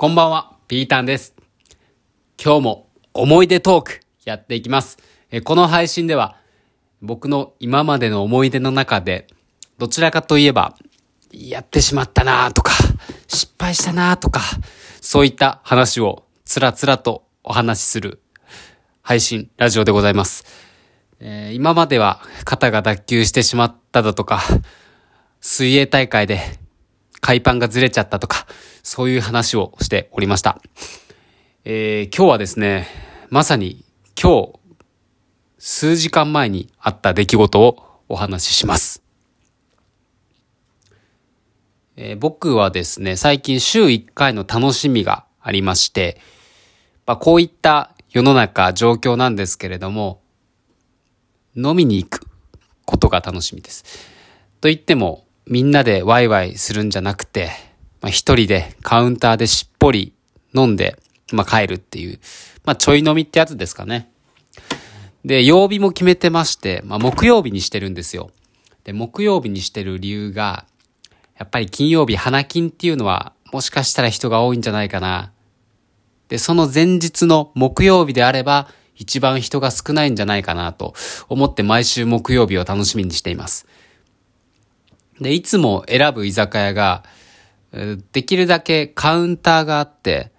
[0.00, 1.34] こんばんは、ピータンです。
[2.40, 4.96] 今日も思い出トークやっていきます。
[5.42, 6.36] この配信では
[7.02, 9.26] 僕の今までの思い出の中で
[9.76, 10.76] どちらかといえば
[11.32, 12.70] やってしまったなとか
[13.26, 14.40] 失敗したなとか
[15.00, 18.20] そういった話をつらつらとお話しする
[19.02, 20.44] 配信、ラジオでございます。
[21.18, 24.42] えー今までは肩が脱臼してしまっただとか
[25.40, 26.38] 水泳大会で
[27.20, 28.46] 海パンがずれちゃったとか、
[28.82, 30.60] そういう話をしておりました。
[31.64, 32.86] えー今日はですね、
[33.30, 33.84] まさに
[34.20, 34.58] 今日、
[35.58, 39.02] 数時間前にあった出来事をお話しします。
[41.96, 46.20] えー僕はですね、最近週1回の楽しみがありまして、
[47.06, 50.22] まあ、こういった世の中状況なんですけれども、
[51.56, 52.26] 飲みに行く
[52.84, 53.84] ことが楽しみです。
[54.60, 57.50] と言っても、みんなでワイワイするんじゃなくて、
[58.02, 60.12] まあ、一人でカウンターでしっぽり
[60.54, 60.98] 飲んで、
[61.32, 62.20] まあ、帰るっていう、
[62.66, 64.12] まあ、ちょい飲みってやつですかね。
[65.24, 68.30] で、曜日も決めてまして、まあ、木曜日にしてるんですよ。
[68.84, 70.66] で、木曜日にしてる理由が、
[71.38, 75.32] やっぱり金曜日花金っていうのは、もしかしたら人が多いんじゃないかな。
[76.28, 80.92] で、その前日の木曜日であれば、一番人が少ないんじゃないかなと
[81.28, 83.66] 思って毎週木曜日を楽しみにしています。
[85.20, 87.04] で、いつも選ぶ居酒屋が、
[88.12, 90.32] できるだけカウンターがあって、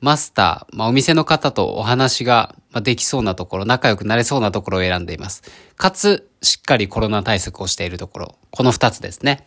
[0.00, 5.42] マスター、まあ、お店の方とお話ができそうなところ、仲良くなれそうなところを選んでいます。
[5.76, 9.44] かつ、しっかりコロナ対策をしているところ、この二つですね。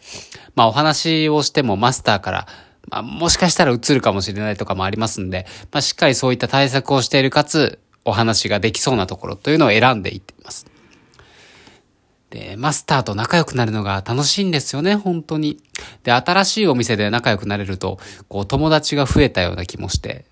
[0.56, 2.48] まあ、お話をしてもマスターから、
[2.90, 10.33] まあ、もしかしたら映るかもしれないとかもありますんで、まあ、しっかりそういった対策をしているかつ、お話ができそうなところというのを選んでいって。
[12.34, 15.62] で、マスターと仲良くなるのが楽しいんですよね、本当に。
[16.02, 20.25] で、新しいお店で仲良くなれると、こう、友達が増えたような気もして、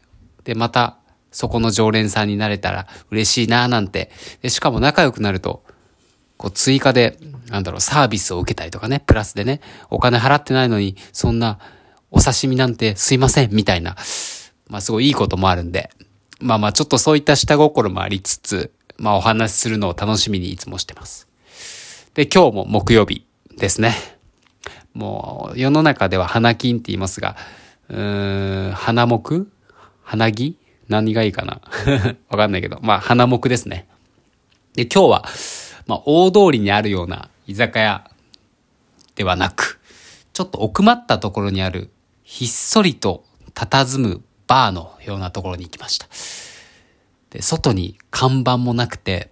[0.44, 0.98] で、また、
[1.32, 4.10] そこの常連さんになれたら嬉しいなぁなんて。
[4.42, 5.64] で、しかも仲良くなると、
[6.38, 9.62] こう、追加で、なんだろう、サービスを受けたりとかね、プラスでね、
[9.92, 11.60] お金払ってないのに、そんな、
[12.10, 13.96] お刺身なんてすいません、みたいな。
[14.68, 15.92] まあ、すごいいいこともあるんで。
[16.40, 21.31] まあまあ、ちょっとそういった下心もありつつ、まあ、お話しするのを楽しみにいつもしてます。
[22.14, 23.26] で、今日も木曜日
[23.58, 23.96] ですね。
[24.94, 27.38] もう、世の中では花金って言いますが、
[27.88, 29.48] うーん、花木？
[30.04, 30.58] 花木？
[30.90, 31.62] 何がいいかな？
[32.28, 32.80] わかんないけど。
[32.82, 33.88] まあ、花木ですね。
[34.74, 35.26] で、今日は、
[35.88, 38.12] まあ、大通りにあるような居酒屋
[39.16, 39.80] ではなく、
[40.34, 41.92] ちょっと奥まったところにある、
[42.24, 43.24] ひっそりと
[43.56, 46.08] 佇むバーのようなところに行きました。
[47.30, 49.32] で、外に看板もなくて、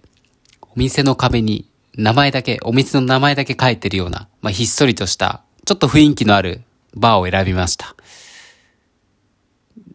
[0.62, 1.66] お店の壁に
[2.00, 6.62] 名前だけ、お店の名前だけ書いてるような、まあ、ひっそりとした、ちょっと雰囲気のある
[6.94, 7.94] バーを選びました。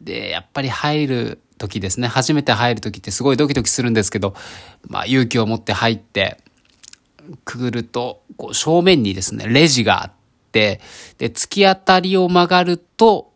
[0.02, 4.36] で、やっぱり入る時ですね、初めて入る時ってすごいドキドキするんですけど、
[4.88, 6.38] まあ勇気を持って入って、
[7.44, 10.12] くぐると、こう正面にですね、レジがあっ
[10.52, 10.80] て、
[11.18, 13.32] で、突き当たりを曲がると、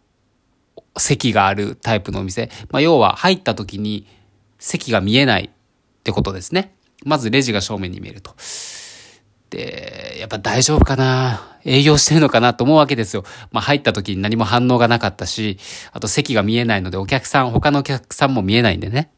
[0.96, 2.52] 席があるタイプのお店。
[2.69, 4.06] まあ要は入った時に
[4.59, 5.50] 席が見えないっ
[6.03, 6.75] てことですね。
[7.06, 8.36] まずレジが正面に見えると。
[9.50, 11.58] で、やっぱ大丈夫かな？
[11.66, 13.24] 営業してるのかなと思うわけですよ。
[13.52, 15.58] まあ入った時に何も反応がなかったし、
[15.92, 19.12] あと席が見えないのでお客さん、他のお客さんも見えないんでね。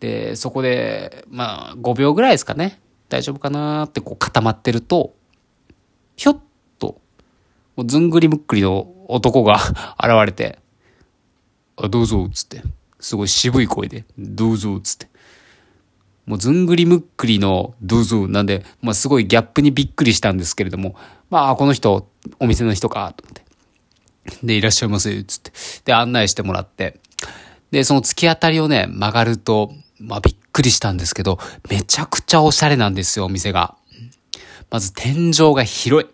[0.00, 2.80] で、そこで、まあ5秒ぐらいですかね。
[3.08, 5.14] 大丈夫かなってこう固まってると、
[6.16, 6.40] ひょっ
[6.78, 7.00] と、
[7.76, 9.54] もうずんぐりむっくりの男が
[9.98, 10.58] 現れて、
[11.76, 12.62] あ、どうぞ、つって。
[13.00, 15.08] すごい渋い声で、どうぞ、つって。
[16.26, 20.96] もうずんぐりむっくりのどうぞなんで、まあすごいギャップにびっくりしたんですけれども、
[21.30, 22.08] まあこの人、
[22.40, 23.44] お店の人か、と思って。
[24.42, 25.52] で、いらっしゃいませ、つって。
[25.84, 27.00] で、案内してもらって。
[27.70, 33.76] で、その突き当たりをね、曲がると、まあびっくりしたんですけど、めちゃくちゃおしゃれなんですよ、お店が。
[34.70, 36.10] まず天井が広い。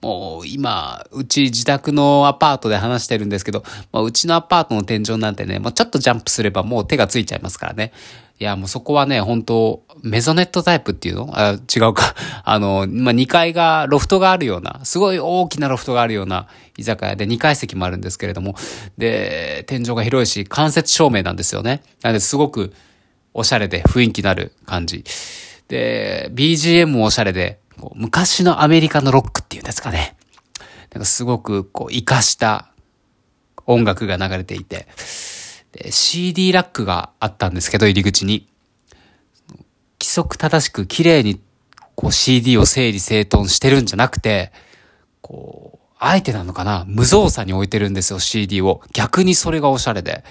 [0.00, 7.92] もう今、うち自宅のアパートで話してるんですけど、まあ、うちのアパートの天井なんてね、もうちょっとジャンプすればもう手がついちゃいますからね。
[8.40, 11.30] いや、もうそこはね、本当メゾネットタイプっていうの？
[11.32, 12.14] あ違うか。
[12.44, 16.46] あの、まあ、2階が、ロフトがあるような、すごい大きなロフトがあるような
[16.76, 18.54] 居酒屋で2階席もあるんですけれども、
[18.96, 21.82] で、天井が広いし、間接照明なんですよね。
[22.02, 22.72] なので、すごく
[23.34, 25.04] おしゃれで雰囲気のある感じ。
[25.66, 30.16] で、BGM もおしゃれで、こう昔のアメリカのロックっていうんですかね。
[30.92, 32.70] なんかすごくこう活かした
[33.66, 34.86] 音楽が流れていて、
[35.72, 38.48] で CD ラックがあったんですけど、入り口に。
[40.00, 41.40] 規則正しく綺麗に
[41.94, 44.52] こう CD を整理整頓してるんじゃなくて、
[45.20, 46.84] こう、あえてなのかな？
[46.86, 48.80] 無造作に置いてるんですよ、CD を。
[48.92, 50.22] 逆にそれがおしゃれで。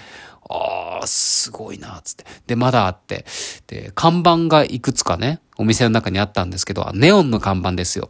[0.48, 2.24] ああ、すごいな、つって。
[2.46, 3.26] で、まだあって。
[3.66, 8.08] で、看板がいくつかね、お店の中にあったんですけど、ネオンの看板ですよ。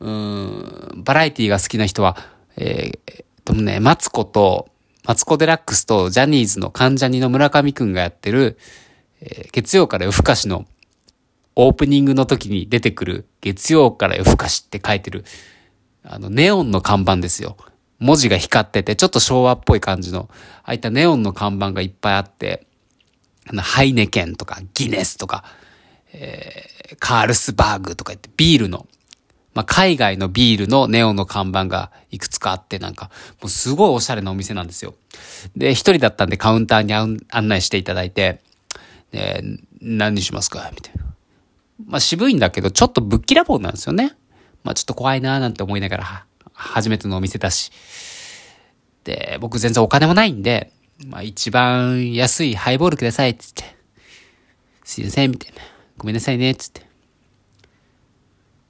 [0.00, 2.16] うん、バラエティが好きな人は、
[2.56, 4.68] えー、とね、マツコと、
[5.06, 8.58] マツコデラックスとジャニーズの関ジャニの村上くんがやってる、
[9.20, 10.66] えー、月曜から夜更かしの
[11.54, 15.24] オープニングの時に出てくる月曜から夜更かしって書いてる、
[16.02, 17.56] あの、ネオンの看板ですよ。
[17.98, 20.28] 文字が光ってて、ちょっと昭和っぽい感じの、
[20.64, 22.66] ああいったネオンの看板がいっぱいあって、
[23.48, 25.44] あの、ハイネケンとか、ギネスとか、
[26.12, 28.86] えー、カールスバーグとか言って、ビールの、
[29.56, 33.10] まあ、海外のビールのネオンの看板がいくつかあって、なんか、
[33.40, 34.94] もうすごいおしゃれなお店なんですよ。
[35.56, 38.42] で、一人だったんでカウンターに案内していただいて、
[39.12, 39.42] で、
[39.80, 41.04] 何にしますかみたいな。
[41.86, 44.14] まあ、渋いんだけど、ちょっとぶっきらぼうなんですよね。
[44.62, 47.72] まあ、ちょっと怖いなーなんて思いながら、初めてのお店だし。
[49.04, 50.70] で、僕全然お金もないんで、
[51.06, 53.76] まあ一番安いハイボールくださいって言って。
[54.84, 55.62] すいません、みたいな。
[55.96, 56.86] ごめんなさいね、つって。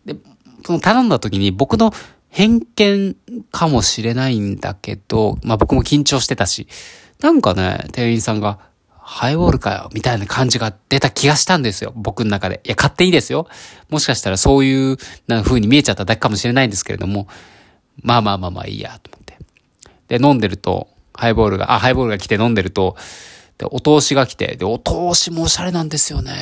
[0.04, 0.16] で、
[0.66, 1.92] その頼んだ時に僕の
[2.28, 3.16] 偏見
[3.52, 6.66] かもしれないんだけど、まあ僕も緊張してたし、
[7.20, 8.58] なんかね、店員さんが、
[8.90, 11.92] ハイボールかよ、みたいな感じが出た気がしたんですよ。
[11.94, 12.62] 僕の中で。
[12.64, 13.46] いや、勝手にですよ。
[13.90, 14.96] もしかしたらそういう
[15.44, 17.28] 風に見えちゃっただけかもしれないんですけれども、
[18.02, 19.38] まあまあまあまあいいや、と思って。
[20.18, 22.96] で、飲んでると、ハイボールが、あ、ハイボールが来て飲んでると、
[23.58, 26.32] で、お通しが来て、で、お通しもおしゃれなんですよね。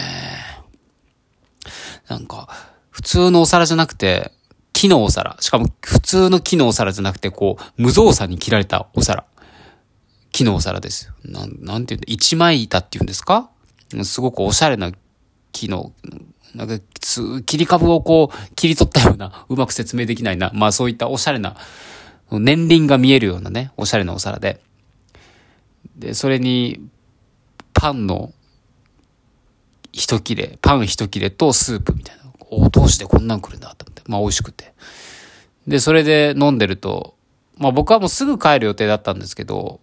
[2.08, 4.30] なんか、普通のお皿じゃなくて、
[4.72, 5.36] 木のお皿。
[5.40, 9.26] しかも、普通の木のお皿じゃなくて、こう、無造作に切られたお皿。
[10.30, 11.12] 木のお皿です。
[11.24, 13.50] なん、なんていうんだ、一枚板っていうんですか？
[14.04, 14.92] すごくおしゃれな
[15.50, 15.92] 木の、
[16.54, 16.78] なんか、
[17.44, 20.52] 切り株をこう、切り取ったような、うまく説明できないな。
[20.54, 21.56] まあそういったおしゃれな、
[22.30, 24.60] 年輪が見えるようなね、おしゃれなお皿で。
[25.96, 26.80] で、それに、
[27.72, 28.32] パンの
[29.90, 32.23] 一切れ、パン一切れとスープみたいな。
[32.62, 34.02] お通しでこんなん来るなと思って。
[34.06, 34.72] まあ美味しくて。
[35.66, 37.14] で、それで飲んでると、
[37.56, 39.80] まあ僕はもうすぐ帰る予定だったんですけど、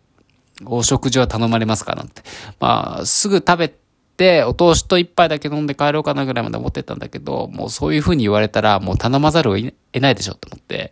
[0.66, 2.22] お食事は頼まれますかなんて。
[2.60, 3.74] まあ、すぐ食べ
[4.18, 10.92] て、お通しと一杯だけ飲んで帰ろうかなぐらいまで思ってたんだけど、もうそういう風に言われたら、もう頼まざるを得ないでしょと思って。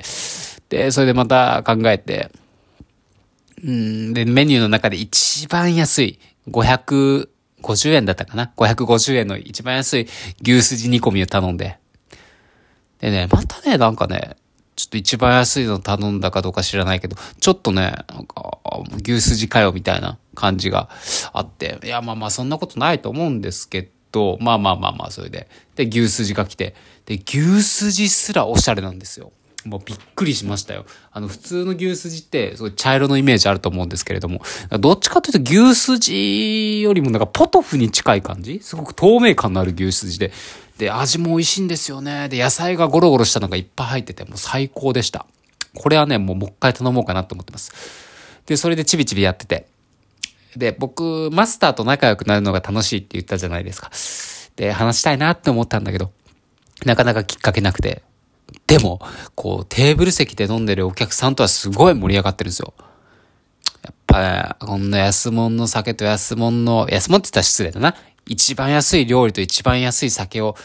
[0.69, 2.31] で、それでまた考えて、
[3.63, 7.29] うん、で、メニューの中で一番安い、500
[7.61, 10.07] 550円だったかな ?550 円の一番安い
[10.41, 11.77] 牛すじ煮込みを頼んで。
[12.99, 14.35] でね、またね、なんかね、
[14.75, 18.59] ちょっと一番安いの頼んだかどうか知らないけど、ちょっとね、なんか、
[19.03, 20.89] 牛すじかよみたいな感じが
[21.33, 25.49] あって、いや、まあまあそんなことないと思うんですけど、まあまあまあまあ、それで。
[25.75, 29.31] で、牛すじが来て、で、牛すじすらおしゃれなんですよ。
[29.65, 30.85] もうびっくりしましたよ。
[31.11, 34.41] あの、普通の牛すじって、すごい茶色のイメージあると思うんですけれども、
[34.79, 38.59] どっちかというと牛すじよりもなんかポトフに近い感じ？
[38.61, 40.31] すごく透明感のある牛すじで、
[40.77, 42.29] で、味も美味しいんですよね。
[42.29, 45.25] で、野菜がゴロゴロしたのがいっぱい入ってて、もう最高でした。
[45.75, 47.73] これはね、もうもう一回頼もうかなと思ってます。
[48.45, 49.67] で、それでチビチビやってて。
[50.55, 53.91] で、僕、マスターと仲良くなるのが楽しいって言ったじゃないですか。
[54.55, 56.11] で、話したいなって思ったんだけど、
[56.85, 58.01] なかなかきっかけなくて。
[58.67, 58.99] でも、
[59.35, 62.73] こう、テーブル席で飲んでるお客さんとはすごい盛り上がってるんですよ。
[63.83, 67.95] やっぱ、こんな安物の酒と安物の、安物って言ったら失礼だな。
[68.25, 70.55] 一番安い料理と一番安い酒を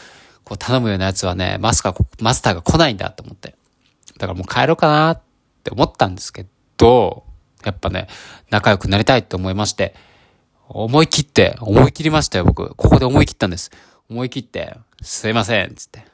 [0.45, 3.55] こう頼むようなやつはね、マスカマスターが来ないんだと思って。
[4.17, 5.21] だからもう帰ろうかなっ
[5.63, 6.45] て思ったんですけ
[6.77, 7.23] ど、
[7.65, 8.07] やっぱね、
[8.51, 9.95] 仲良くなりたいって思いまして、
[10.69, 12.69] 思い切って、思い切りましたよ、僕。
[12.75, 13.71] ここで思い切ったんです。
[14.09, 16.05] 思い切って、すいません、つって。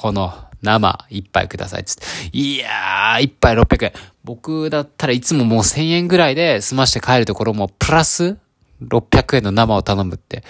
[0.00, 2.04] この生一杯ください、つって。
[2.32, 3.92] いやー、一杯600円。
[4.24, 8.38] 僕だったらいつももう1000円ぐらいで済まして帰るところも、プラス
[8.82, 10.36] 600円の生を頼むって。
[10.36, 10.44] いや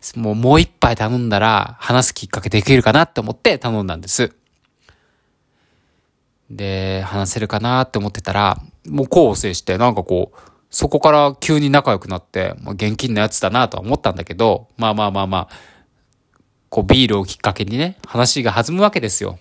[0.00, 4.34] ー、もうもう一杯頼んだら話すきっかけできるかなって思って頼んだんです。
[6.50, 10.38] で、話せるかなって思ってたら、もうこう制して、なんかこう、
[10.70, 15.71] そこから急に仲良くなって、まあ、現金のやつだなとは思ったんだけど、まあまあまあまあ、
[16.72, 19.38] こうビールをきっかけにね、話が弾むわけですよ。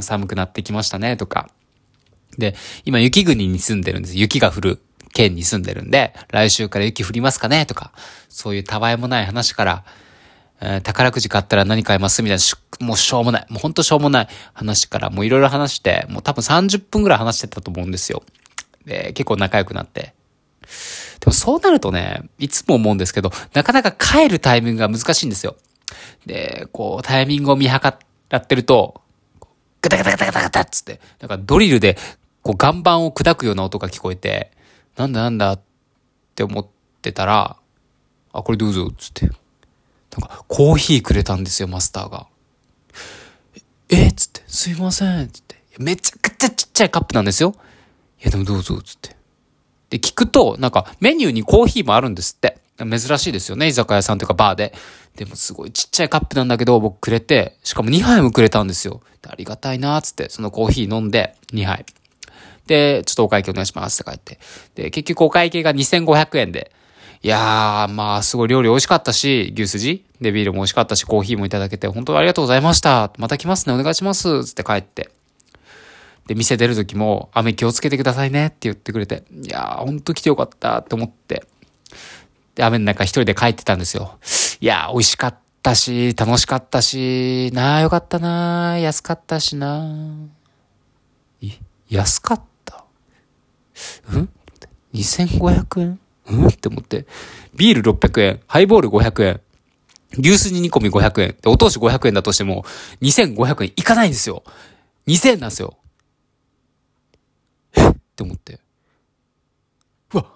[0.00, 1.50] 寒くなってきましたね、とか。
[2.38, 2.54] で、
[2.84, 4.16] 今雪国に住んでるんです。
[4.16, 4.78] 雪が降る
[5.12, 7.90] 県に住んでるんで、来週から雪降りますかねとか、
[8.28, 9.84] そういうたわいもない話から、
[10.60, 18.22] えー、宝くじ買ったら何買いますみたいな、もうしょうもない、もうほんとしょうもない話から、もういろいろ話して、もう多分30分ぐらい話してたと思うんですよ。
[18.86, 20.14] で、結構仲良くなって。
[21.18, 25.56] でもそうなるとね、いつも思うんですけど、なかなか帰るタイミングが難しいんですよ。
[26.26, 27.72] で、こう、タイミングを見計
[28.28, 29.00] らってると、
[29.80, 31.96] ガタガタガタガタガタっつって、なんかドリルで、
[32.42, 34.50] こう岩盤を砕くような音が聞こえて、
[34.96, 35.60] なんだなんだっ
[36.34, 36.66] て思っ
[37.00, 37.56] てたら、
[38.32, 39.26] あ、これどうぞ、つって。
[39.26, 39.32] な
[40.18, 42.26] んか、コーヒーくれたんですよ、マスターが。
[43.90, 45.56] えっつって、すいません、つって。
[45.78, 47.54] めちゃくちゃちっちゃいカップなんですよ。
[48.20, 49.16] いや、でもどうぞ、つって。
[49.90, 52.58] で、聞くと、なんか、メニューにコーヒーもあるんですって。
[52.86, 54.74] 珍しいですよね、居酒屋さんというかバーで。
[55.16, 59.00] でもすごいちっちゃいカップなんだけど、僕くれて、しかも2杯もくれたんですよ。
[59.26, 61.84] ありがたいなつって、そのコーヒー飲んで、2杯。
[62.66, 64.38] で、ちょっとお会計お願いしますって書いて。
[64.74, 66.72] で、結局お会計が2500円で。
[67.22, 73.12] いやー、まあ、すごい料理美味しかったし、牛すじで、ビールも美味しかったし、コーヒーもいただけて、本当にありがとうございました。
[73.18, 74.44] また来ますね、お願いします。
[74.44, 75.10] つって帰って。
[76.26, 81.44] で、店出る時も、雨気をつけてくださいねって言ってくれて、いやー、ほんと来てよかったって思って。
[82.54, 84.18] で、雨の中一人で帰ってたんですよ。
[84.60, 90.26] いや、美味しかったし、楽しかったし、なあ、よかったなあ安かったしなあ。
[91.40, 91.52] い
[91.88, 92.84] 安かった？
[94.12, 94.28] ん
[94.94, 96.00] ?2500 円？
[96.28, 96.46] うん？
[96.48, 97.06] って思って。
[97.54, 99.40] ビール600円、ハイボール500円、
[100.18, 102.64] 牛すじ煮込み500円、で、お通し500円だとしても、
[103.00, 104.42] 2500円いかないんですよ。
[105.06, 105.76] 2000円なんですよ。
[107.74, 108.60] えって思って。
[110.12, 110.26] うわ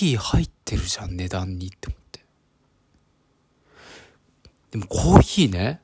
[0.00, 2.20] コーヒー入ってるじゃん、値段にって思って。
[4.70, 5.82] でもコーヒーね、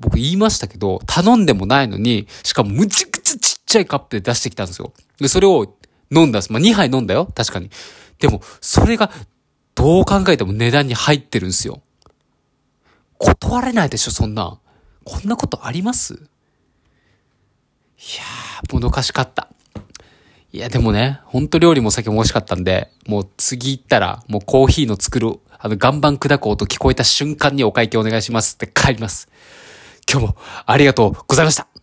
[0.00, 4.94] 僕言いましたけど、頼んでもないのに、しかもむちゃくちゃちっちゃいカップで出してきたんですよ。
[5.18, 5.76] で、それを
[6.10, 6.50] 飲んだんです。
[6.50, 7.26] まあ、2杯飲んだよ。
[7.26, 7.70] 確かに。
[8.18, 9.12] でも、それが、
[9.74, 11.82] どう考えても値段に入ってるんですよ。
[13.18, 14.58] 断れないでしょ、そんな。
[15.04, 16.14] こんなことあります？
[16.14, 19.47] いやー、もどかしかった。
[20.50, 29.28] いや、でもね、ほんと料理も酒も美味しかったんで、もう次行ったら、もうコーヒーの作る、あの、岩盤砕く音聞こえた瞬間にお会計お願いしますって帰ります。
[30.10, 31.77] 今日もありがとうございました。